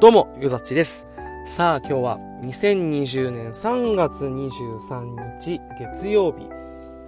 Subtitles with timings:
[0.00, 1.08] どうも、ゆざっちです。
[1.44, 6.48] さあ、今日は2020年3月23日月曜日。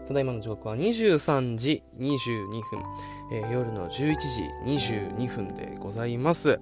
[0.08, 2.82] ただいまの時刻は23時22分、
[3.30, 4.18] えー夜の11時
[4.64, 6.58] 22分でございます。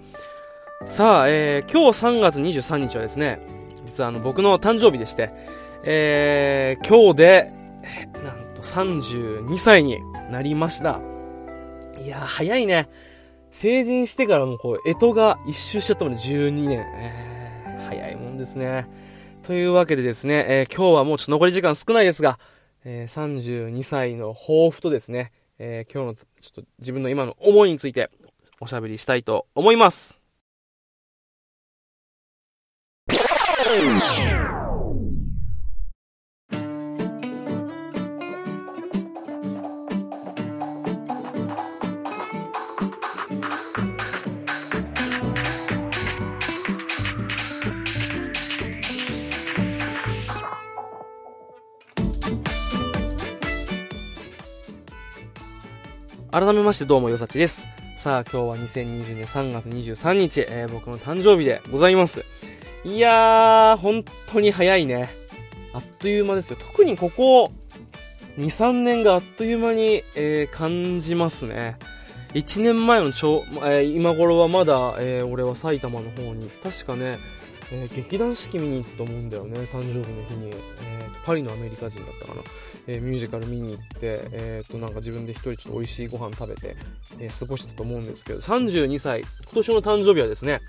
[0.84, 3.40] さあ、えー今日3月23日はですね、
[3.86, 5.30] 実はあの僕の誕生日でして、
[5.84, 7.52] えー今日で、
[8.22, 9.98] なんと32歳に
[10.30, 11.00] なりました。
[12.04, 12.86] いや、早いね。
[13.50, 16.80] 成人してからもこう、干支が一周しちゃったもんね、12年。
[16.96, 18.86] えー、早いもんですね。
[19.42, 22.38] というわけでですね、えー今日はもうちょっと残り時間少ないですが、
[22.84, 28.10] えー32歳の抱負とですね、えー今日のちょっと自分の今の思いについて
[28.60, 30.20] おしゃべりしたいと思います。
[56.30, 57.66] 改めましてどうもよさちです。
[57.96, 62.24] さあ今日は2020年3月23日、えー僕の誕生日でございます。
[62.84, 65.08] いやー、本当に早いね。
[65.72, 66.56] あっという間ですよ。
[66.60, 67.50] 特にここ
[68.38, 71.76] 2、3年があっという間に、えー感じますね。
[72.34, 77.18] 1年前のちょ、えー今頃はまだ、えー俺は埼玉の方に、確かね、
[77.72, 80.50] えー劇団四季見に行ったと思うんだよね、誕生日の日に。
[80.82, 82.42] えーパリのアメリカ人だったかな。
[82.86, 86.76] えーミュージカル見に行って、えー、となんか自分で一人ちょっと美味しいご飯食べて、
[87.18, 90.60] え過ごしたと思うんですけど32歳今年の誕生日はですね、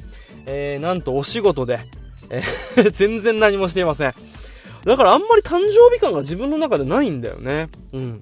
[0.46, 1.80] えなんとお仕事で、
[2.30, 2.42] え
[2.92, 4.14] 全然何もしていません
[4.84, 8.20] だからあんまり誕生日感が自分の中でないんだよねうん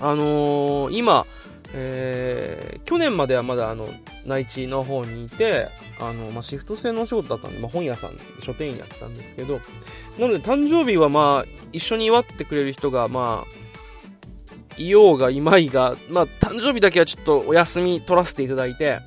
[0.00, 1.26] あのー今
[1.74, 3.88] えー去年まではまだあの
[4.26, 5.68] 内地の方にいて
[5.98, 9.60] あの、まあ、シフト制のお仕事だったんで、まあ、本屋さんで書店員やってたんですけど
[10.18, 19.00] なので誕生日はまあ一緒に祝ってくれる人がまあいようがいまいが、まあ、誕生日だけはちょっとお休み取らせていただいて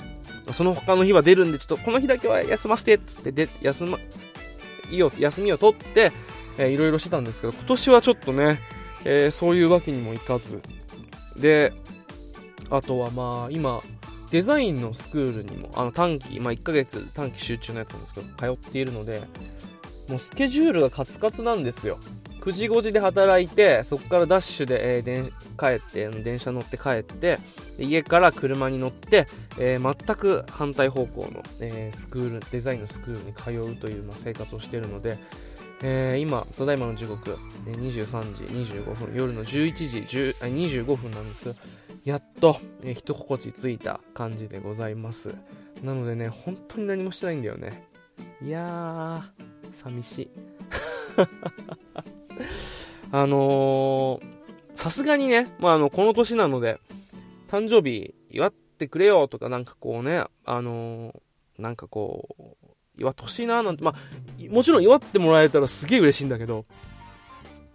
[0.52, 3.98] その他の日は出るんでちょっとこの日だけは休ませてっつってで休ま
[4.92, 6.12] いいよ休みを取って、
[6.58, 8.60] えーいろいろしてたんですけど今年はちょっとね、
[9.06, 10.62] えーそういうわけにもいかず。
[11.38, 11.74] で
[12.70, 13.82] あとはまあ今
[14.34, 19.22] デザインのスクールにもあの短期、まあ、1ヶ月短期集中のやつなんですけど通っているので
[20.10, 22.00] もうスケジュールがカツカツなんですよ。
[22.42, 27.38] 9時5時で働いてそこからダッシュで、えー電帰って電車乗って帰って
[27.78, 29.28] 家から車に乗って、
[29.60, 35.20] えー全く反対方向の、えースクールデザインのスクールに通うという、まあ、生活をしているので、
[35.84, 38.44] えー今ただいまの時刻23時
[38.76, 41.56] 25分夜の11時10あ25分なんですけど
[42.04, 45.36] やっと、えー一心地ついた感じでございます。
[45.82, 47.84] なのでね本当に何もしてないんだよね。
[48.42, 50.30] いやー寂しい。
[53.12, 54.44] あのー
[54.76, 56.80] さすがにね、まあ、あの、この年なので、
[57.48, 66.66] 誕生日祝ってくれよとか、なんかこうね、あのーなんかこう、祝ってほしいななんて、まあ、もちろん祝ってもらえたらすげえ嬉しいんだけど、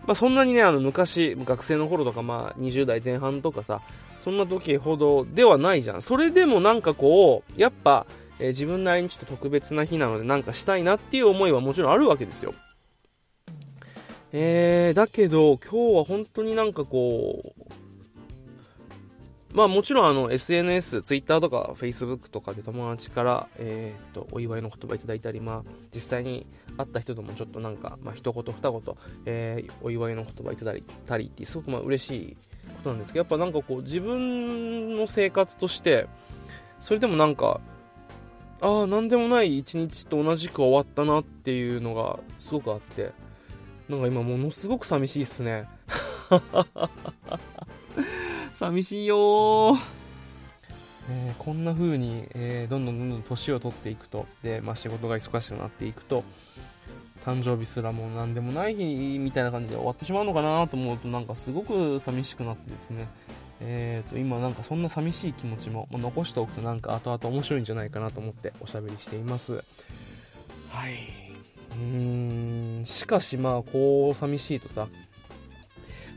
[0.09, 3.83] まあ、そんなにね、あの、昔、学生の頃とか、まあ、20代前半とかさ、
[4.21, 6.01] そんな時ほどではないじゃん。
[6.01, 8.07] それでもなんかこう、やっぱ、
[8.39, 12.55] えー自分なりにちょっと特別な日なので、なんかしたいなっていう思いはもちろんあるわけですよ。
[14.33, 17.73] えー、だけど、今日は本当になんかこう、
[19.53, 26.47] まあもちろんあの SNS、Twitter とか Facebook とかで友達から、えー、とお祝いの言葉いただいたり、まあ実際に
[26.79, 28.83] 会った人ともちょっとなんか、まあ一言二言、
[29.27, 32.37] えーお祝いの言葉いただいたりってすごくまあ嬉しい
[32.69, 36.07] ことなんですけど、やっぱなんかこう自分の生活として、
[36.81, 37.61] それでもなんか、
[38.61, 43.13] ああ、なんでもない一日と同じく終わったなっていうのがすごくあって、
[43.89, 45.67] なんか今ものすごく寂しいっすね。
[48.55, 49.79] 寂しいよー、
[51.11, 56.25] えーこんな風に、えーどんどんどんどん年を取っていくと、で、まあ仕事が忙しくなっていくと、
[57.29, 63.07] 誕生日すらもう何でもない日みたいな感じで終わってしまうのかなと思うとなんかすごく寂しくなってですね、
[63.61, 69.57] えー、と今なんかそんな寂しい気持ちも残しておくとなんか後々面白いんじゃないかなと思っておしゃべりしています。
[70.71, 70.95] はい。
[71.73, 74.89] うーんしかしまあこう寂しいとさ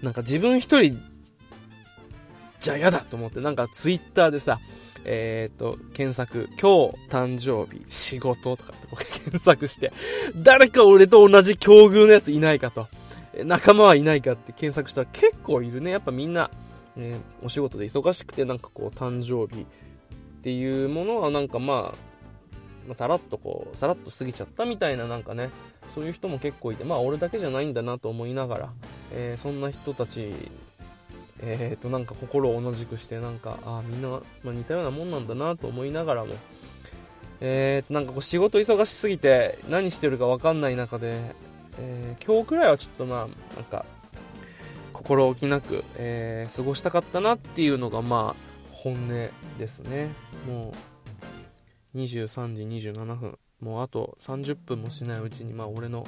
[0.01, 0.97] なんか自分一人
[2.61, 4.59] じゃ嫌だと思ってなんかツイッターでさ
[5.05, 9.91] えっ、と、検索、今日誕生日、仕事とかって検索して、
[10.35, 12.87] 誰か俺と同じ境遇のやついないかと、
[13.43, 15.91] 仲間はいないかって検索したら結構いるね。
[15.91, 16.51] やっぱみんな、
[16.97, 19.65] えーお仕事で忙しくてなんかこう誕生日っ
[20.43, 21.95] ていうものはなんかまあ、
[22.87, 25.49] まあ、たらっとこうさらっと過ぎちゃったみたいななんかね
[25.93, 28.69] そういう人も結構いてまあ俺だけじゃないんだなと思いながら、
[29.13, 30.33] えー、そんな人たち
[31.43, 36.35] えー、となんか心を同じくしてなんかあみんな、まあ、似たようなもんなんだなと思いながらも、
[37.39, 41.35] えー、となんかこう仕事忙しすぎて何してるか分かんない中で、
[41.79, 43.85] えー、今日くらいはちょっとまあなんか
[44.93, 50.09] 心置きなく、えー、過ごしたかったなっていうのがまあ本音ですね。
[50.47, 50.73] も
[51.95, 53.37] う23時27分。
[53.59, 56.05] もうあと30分もしないうちにまあ俺の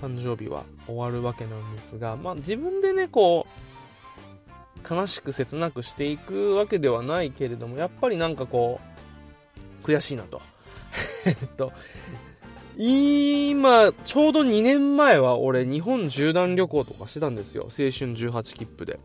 [0.00, 3.69] 誕生日は終わるわけなんですがまあ自分でねこう
[4.90, 8.80] 悲しく切なくしていくわけではないけれどもやっぱりなんかこ
[9.82, 10.42] う悔しいなと
[11.26, 11.72] えっと
[12.82, 17.64] 今、ちょうど2年前は俺、日本縦断旅行とかしてたんですよ。
[17.64, 18.98] 青春18切符で。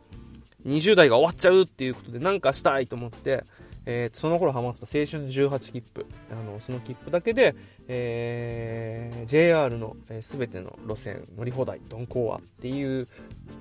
[0.65, 3.43] 20代が終わっちゃうっていうことで、なんかしたいと思って、
[3.85, 6.05] えー、その頃ハマってた青春18切符。
[6.31, 7.53] あの、その切符だけで、
[7.89, 13.09] えー、JR のすべ、えー、ての路線乗り放題、鈍行はっていう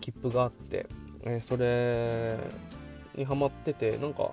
[0.01, 0.87] 切符があって、
[1.25, 2.37] えー、それ
[3.17, 4.31] にハマってて、なんか、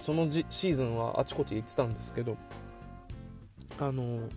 [0.00, 2.36] そのじシーズンはあちこち行ってたんですけど、
[3.78, 4.28] あの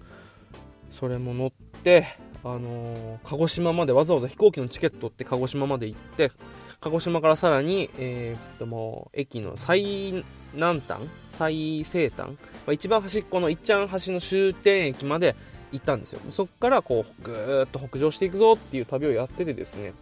[0.91, 1.51] それも乗っ
[1.83, 2.05] て、
[2.43, 6.31] あの、鹿児島までわざわざ飛行機のチケットって鹿児島まで行って
[6.79, 10.23] 鹿児島からさらに、えー、っともう駅の最
[10.53, 12.35] 南端最西端、ま
[12.67, 15.35] あ、一番端っこのいっちゃん橋の終点駅まで
[15.71, 16.21] 行ったんですよ。
[16.29, 19.93] そこからこうぐーっと北上していくぞっていう旅をやっててですね。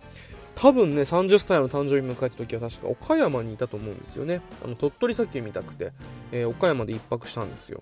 [0.55, 4.41] 多分ね30歳の誕生日迎えた時は確か岡山にいたと思うんですよね。
[4.63, 5.91] あの鳥取砂丘見たくて、
[6.31, 7.81] えー、岡山で1泊したんですよ。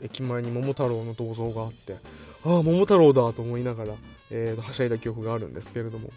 [0.00, 1.96] 駅前に桃太郎の銅像があって
[2.44, 3.94] ああ桃太郎だと思いながら、
[4.30, 6.10] えー、はしゃいだ記憶があるんですけれども。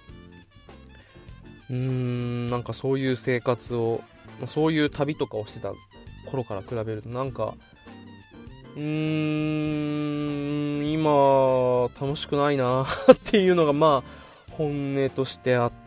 [1.70, 4.02] うーんなんかそういう生活を
[4.46, 5.72] そういう旅とかをしてた
[6.30, 7.54] 頃から比べるとなんか
[8.76, 8.82] うー
[10.82, 12.86] ん今楽しくないなっ
[13.24, 14.22] ていうのがまあ
[14.52, 15.81] 本音としてあって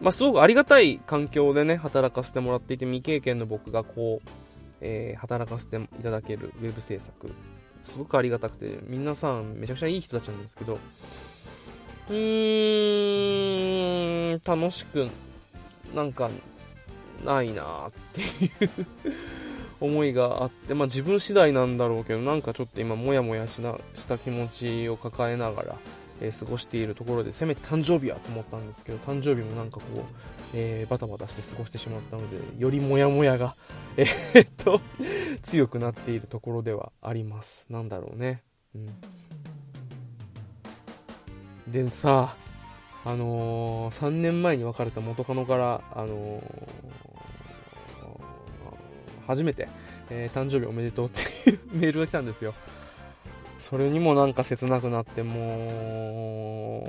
[0.00, 4.28] まあすごくありがたい環境でね働かせてもらっていて未経験の僕がこう、
[4.80, 7.32] えー、働かせていただけるウェブ制作。
[7.82, 10.78] すごくありがたくて、皆さんめちゃくちゃいい人たちなんですけど、
[12.08, 13.16] うー
[14.36, 15.08] ん、楽しく、
[15.94, 16.30] なんか、
[17.24, 18.24] ないなってい
[18.66, 18.86] う
[19.80, 23.62] 思いがあって、まあ自分次第なんだろうけど、なんかちょっと今、もやもやし
[24.06, 25.76] た気持ちを抱えながら、
[26.20, 30.00] えー、過ごしているところで、せめて誕生日はと思ったんですけど、誕生日もなんかこう、
[30.54, 33.54] えー、バタバタして過ごしてしまったので、よりモヤモヤが、
[33.96, 34.80] えー、っと、
[35.42, 37.66] 強くなっているところではあります。
[37.70, 38.42] なんだろうね。
[38.74, 38.90] うん。
[41.72, 42.34] でさ、
[43.04, 46.42] あのー、3年前に別れた元カノから、あのー、
[49.26, 49.68] 初めて、
[50.10, 52.54] えー、誕生日おめでとうっていうメールが来たんですよ。
[53.60, 56.82] それにもなんか切なくなっても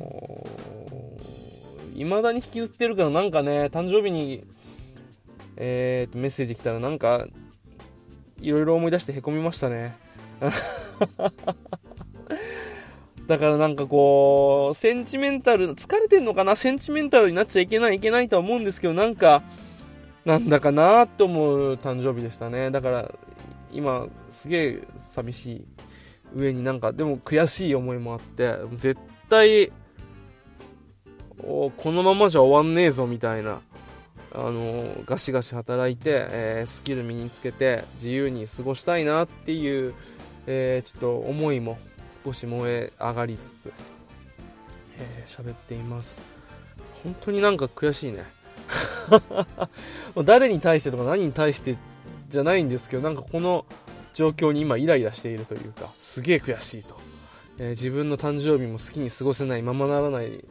[1.93, 4.43] う未だに引きずってるからなんかね誕生日に
[5.63, 7.27] えー、メッセージ来たらなんか
[8.39, 9.95] いろいろ思い出してへこみましたね。
[13.27, 16.55] だからなんかこうセンチメンタル疲れてんのかな？
[16.55, 19.43] センチメンタルになっちゃいけないいけないとは思うんですけどなんか
[20.25, 22.71] なんだかなと思う誕生日でしたね。
[22.71, 23.11] だから
[23.71, 25.65] 今すげえ寂しい。
[26.35, 29.71] 上になんかでも悔しい思いもあって絶対
[31.41, 33.61] このままじゃ終わんねえぞみたいな
[34.33, 39.93] あのガシガシ働いて、えー、スキル身につけて自由に過ごしたいなっていう、
[40.47, 41.77] えー、ちょっと思いも
[42.23, 43.73] 少し燃え上がりつつ
[45.27, 46.21] 喋、えー、っています。
[47.03, 48.23] 本当になんか悔しいね。
[50.23, 51.75] 誰に対してとか何に対して
[52.29, 53.65] じゃないんですけどなんかこの
[54.13, 56.99] 状況に今イライラしているというかすげえ悔しいと、
[57.57, 60.43] えー、自分の誕生日も好きに過ごせないままならない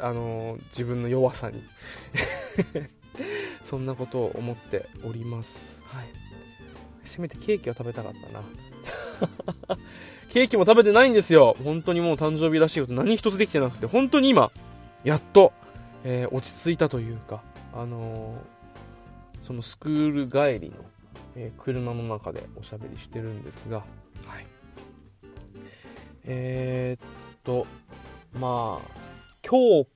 [0.00, 1.62] あのー、自分の弱さに
[3.64, 5.80] そんなことを思っております。
[5.84, 6.06] はい。
[7.04, 8.42] せめてケーキは食べたかったな。
[10.30, 11.56] ケーキも食べてないんですよ。
[11.64, 14.50] 本当にもう誕生日らしいこと何一つできてなくて、本当に今、
[15.04, 15.52] やっと、
[16.04, 17.42] えー、落ち着いたというか、
[17.74, 20.84] あのー、そのスクール帰りの、
[21.40, 23.84] えー、車の中でおしゃべりしてるんですが、は
[24.40, 24.46] い。
[26.24, 27.08] えー、っ
[27.44, 27.64] と、
[28.40, 29.00] まあ、
[29.48, 29.86] 今日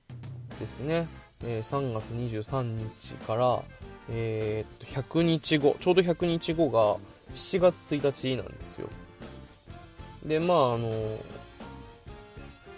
[0.61, 1.07] ですね、
[1.43, 2.05] えー、3月
[2.45, 3.61] 23日から、
[4.09, 6.95] えー、っと100日後ちょうど100日後が
[7.35, 8.87] 7月1日なんですよ。
[10.25, 10.89] でまああの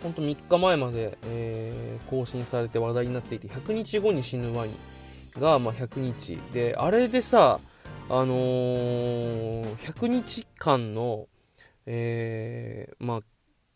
[0.02, 4.74] 本当3日前まで、えー、更新されて話題になっていて100日後に死ぬワニ
[5.40, 7.60] が、まあ、100日であれでさ
[8.10, 11.28] あのー、100日間の
[11.86, 13.20] えー、まあ、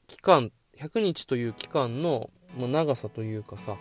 [0.08, 3.76] 期間、100日という期間の、まあ、長さというかさ、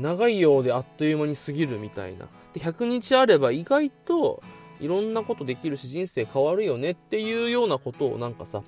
[0.00, 2.26] 長いようであっという間に過ぎるみたいな。
[2.54, 4.42] で、100日あれば意外と
[4.80, 8.62] いろんなことできるし人生変わるよねっていうようなことをなんかさ、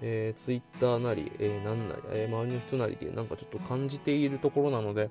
[0.00, 5.10] えー、ツイッターなり、えー、なんなり、えー、周りの人なりでなんかちょっと感じているところなので、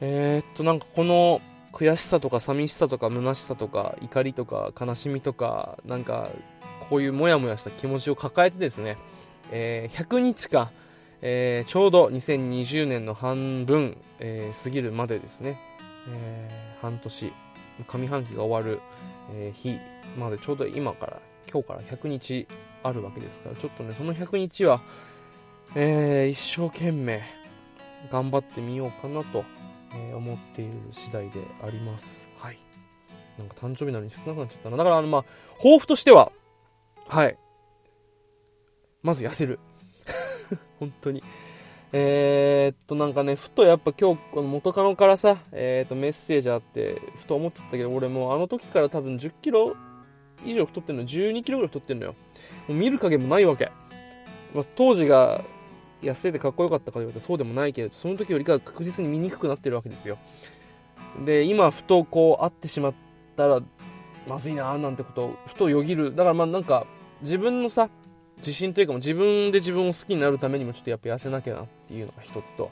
[0.00, 1.40] えー、っと、なんかこの
[1.76, 6.30] 悔しさとか寂しさとか虚しさとか怒りとか悲しみとか、なんか
[6.88, 8.96] こういうモヤモヤした気持ちを抱えてですね、
[9.52, 10.70] えー、100日間、
[11.20, 15.58] えー、ちょうど2020年の半分、えー、過ぎるまでですね、
[16.10, 16.48] え、
[16.80, 17.32] 半年、
[17.86, 18.80] 上半期が終わる、
[19.34, 19.76] え日
[20.18, 21.18] までちょうど今から、
[21.52, 22.46] 今日から100日
[22.84, 24.80] あるわけですから、ちょっとね、その100日は、
[25.74, 27.20] え一生懸命
[28.10, 29.44] 頑張ってみようかなと、
[29.94, 32.26] え思っている次第であります。
[32.38, 32.58] はい。
[33.38, 34.76] なんか誕生日なのに切なくなっちゃったな。
[34.76, 35.24] だから、あの、まあ、
[35.58, 36.32] 抱負としては、
[37.08, 37.36] はい。
[39.02, 39.58] まず痩せる。
[40.80, 41.22] 本当に。
[41.92, 49.76] えー、っと、なんかね、ふとやっぱ今日、この元カノからさ、えー、っと、メッセージあって、ふと思っちゃったけど、俺もうあの時から多分10キロ
[50.44, 52.14] 以上太ってるの、12キロぐらい太ってるのよ。
[52.68, 53.70] もう見る影もないわけ。
[54.54, 55.44] まあ、当時が
[56.02, 60.18] 痩せてかっこよかったかと言われてそうでもないけど、その時よりか確実に見にくくなってるわけですよ。
[61.24, 62.94] で、今、ふとこう、会ってしまっ
[63.36, 63.60] たら、
[64.28, 66.14] まずいなーなんてことを、ふとよぎる。
[66.14, 66.86] だからまあなんか、
[67.22, 67.88] 自分のさ、
[68.38, 72.70] 自信というかも自分で自分を好きになるためにもちょっとやっぱ痩せなきゃなっていうのが一つと、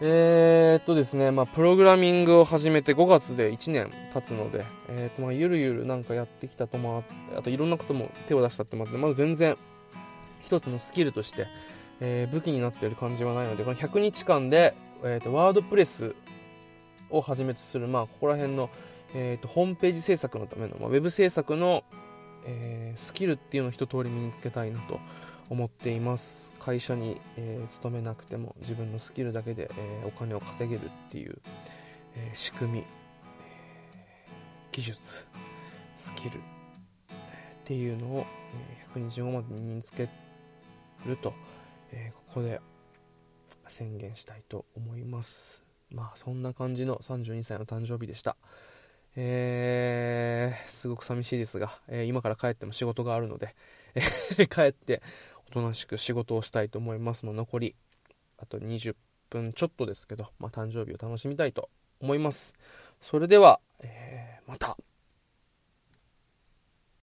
[0.00, 9.56] えー、っとですね、まあ、プログラミングを始めて5月で1年経つので、えー、っと、まあ、ゆるゆるなんかやってきたともああといろんなことも手を出したってもあって、まだ全然
[10.44, 11.46] 一つのスキルとして、
[12.04, 16.16] えー、武器になっている感じはないので、この100日間で、えー、っと、ワードプレス
[17.10, 18.70] をはじめとする、まあ、ここら辺の、
[19.14, 21.84] えー、っと、ホームページ制作のための、まあ、ウェブ制作の、
[22.44, 24.98] えー、スキルっていうのを一通り身につけたいなと
[25.48, 26.52] 思っています。
[26.58, 31.38] 会社に、えー、勤めなくても自分のスキルだけで、えー、お金を稼げるっていう、
[32.16, 32.84] え仕組み、え
[34.72, 35.24] 技術
[35.96, 36.40] スキル、っ
[37.64, 38.26] ていうのを、
[38.94, 40.08] え125まで身につけ
[41.06, 41.32] ると、
[41.92, 42.60] えここで
[43.68, 48.36] 宣言したいと思いますまあそんな感じの32歳の誕生日でした
[49.14, 53.54] えー、すごく寂しいですが、えー、今から帰っても仕事があるので、
[54.38, 55.02] え帰って
[55.48, 57.26] おとなしく仕事をしたいと思います。
[57.26, 57.74] もう残り、
[58.38, 58.96] あと20
[59.28, 61.68] 分ちょっとですけど、まあ、誕生日を楽しみたいと
[62.00, 62.54] 思います。
[63.02, 64.78] それでは、えー、また。